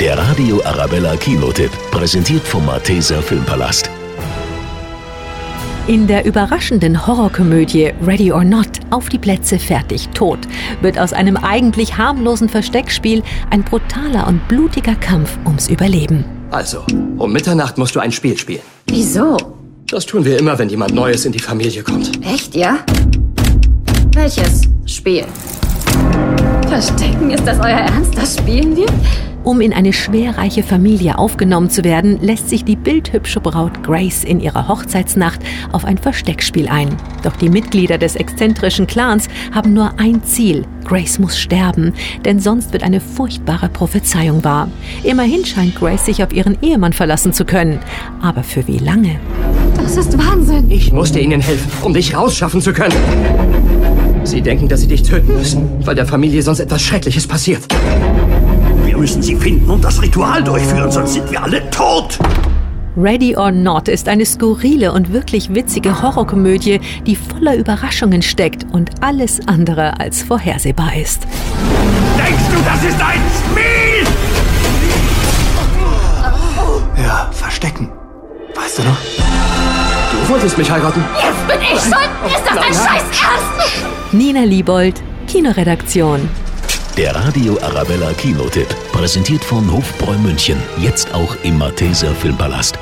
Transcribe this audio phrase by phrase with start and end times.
[0.00, 3.90] Der Radio Arabella Kinotipp, präsentiert vom Malteser Filmpalast.
[5.88, 10.38] In der überraschenden Horrorkomödie Ready or Not auf die Plätze fertig tot
[10.80, 16.24] wird aus einem eigentlich harmlosen Versteckspiel ein brutaler und blutiger Kampf ums Überleben.
[16.50, 16.82] Also,
[17.18, 18.62] um Mitternacht musst du ein Spiel spielen.
[18.86, 19.36] Wieso?
[19.90, 22.10] Das tun wir immer, wenn jemand Neues in die Familie kommt.
[22.24, 22.78] Echt, ja?
[24.14, 25.26] Welches Spiel?
[26.70, 28.16] Verstecken, ist das euer Ernst?
[28.16, 28.86] Das spielen wir?
[29.42, 34.38] Um in eine schwerreiche Familie aufgenommen zu werden, lässt sich die bildhübsche Braut Grace in
[34.38, 35.40] ihrer Hochzeitsnacht
[35.72, 36.94] auf ein Versteckspiel ein.
[37.22, 40.66] Doch die Mitglieder des exzentrischen Clans haben nur ein Ziel.
[40.84, 41.94] Grace muss sterben,
[42.24, 44.68] denn sonst wird eine furchtbare Prophezeiung wahr.
[45.04, 47.78] Immerhin scheint Grace sich auf ihren Ehemann verlassen zu können.
[48.20, 49.18] Aber für wie lange?
[49.74, 50.70] Das ist Wahnsinn.
[50.70, 52.94] Ich musste ihnen helfen, um dich rausschaffen zu können.
[54.24, 57.62] Sie denken, dass sie dich töten müssen, weil der Familie sonst etwas Schreckliches passiert.
[58.90, 62.18] Wir müssen sie finden und das Ritual durchführen, sonst sind wir alle tot.
[62.96, 68.90] Ready or Not ist eine skurrile und wirklich witzige Horrorkomödie, die voller Überraschungen steckt und
[69.00, 71.22] alles andere als vorhersehbar ist.
[72.16, 74.06] Denkst du, das ist ein Spiel?
[77.00, 77.92] Ja, verstecken.
[78.56, 78.98] Weißt du noch?
[80.10, 81.04] Du wolltest mich heiraten.
[81.14, 82.10] Jetzt bin ich schuld.
[82.26, 84.12] Ist das dein Scheiß Ernst?
[84.12, 86.28] Nina Liebold, Kinoredaktion.
[86.96, 90.60] Der Radio Arabella Kinotipp, präsentiert von Hofbräu München.
[90.78, 92.78] Jetzt auch im Malteser Filmpalast.